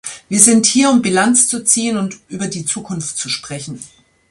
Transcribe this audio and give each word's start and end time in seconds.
Wir 0.29 0.39
sind 0.41 0.65
hier, 0.65 0.89
um 0.89 1.03
Bilanz 1.03 1.47
zu 1.47 1.63
ziehen 1.63 1.95
und 1.97 2.17
über 2.27 2.47
die 2.47 2.65
Zukunft 2.65 3.17
zu 3.19 3.29
sprechen. 3.29 3.79